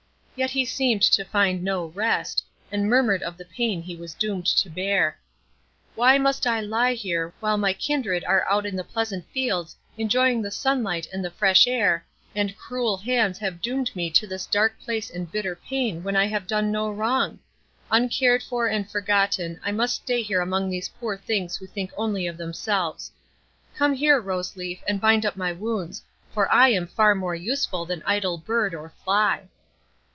Yet 0.33 0.51
he 0.51 0.65
seemed 0.65 1.03
to 1.03 1.23
find 1.23 1.61
no 1.61 1.87
rest, 1.87 2.43
and 2.71 2.89
murmured 2.89 3.21
of 3.21 3.37
the 3.37 3.45
pain 3.45 3.79
he 3.83 3.95
was 3.95 4.15
doomed 4.15 4.47
to 4.47 4.71
bear. 4.71 5.19
"Why 5.93 6.17
must 6.17 6.47
I 6.47 6.61
lie 6.61 6.93
here, 6.93 7.31
while 7.41 7.57
my 7.57 7.73
kindred 7.73 8.23
are 8.23 8.43
out 8.49 8.65
in 8.65 8.75
the 8.75 8.83
pleasant 8.83 9.27
fields, 9.29 9.75
enjoying 9.99 10.41
the 10.41 10.49
sunlight 10.49 11.07
and 11.13 11.23
the 11.23 11.29
fresh 11.29 11.67
air, 11.67 12.07
and 12.33 12.57
cruel 12.57 12.97
hands 12.97 13.37
have 13.37 13.61
doomed 13.61 13.95
me 13.95 14.09
to 14.09 14.25
this 14.25 14.47
dark 14.47 14.79
place 14.79 15.11
and 15.11 15.31
bitter 15.31 15.55
pain 15.55 16.01
when 16.01 16.15
I 16.15 16.25
have 16.25 16.47
done 16.47 16.71
no 16.71 16.89
wrong? 16.89 17.37
Uncared 17.91 18.41
for 18.41 18.65
and 18.65 18.89
forgotten, 18.89 19.59
I 19.63 19.71
must 19.71 19.97
stay 19.97 20.23
here 20.23 20.41
among 20.41 20.69
these 20.71 20.89
poor 20.89 21.17
things 21.17 21.55
who 21.57 21.67
think 21.67 21.91
only 21.95 22.25
of 22.25 22.37
themselves. 22.37 23.11
Come 23.75 23.93
here, 23.93 24.19
Rose 24.19 24.55
Leaf, 24.55 24.81
and 24.87 24.99
bind 24.99 25.23
up 25.23 25.35
my 25.37 25.51
wounds, 25.51 26.01
for 26.33 26.51
I 26.51 26.69
am 26.69 26.87
far 26.87 27.13
more 27.13 27.35
useful 27.35 27.85
than 27.85 28.01
idle 28.07 28.39
bird 28.39 28.73
or 28.73 28.91
fly." 29.03 29.47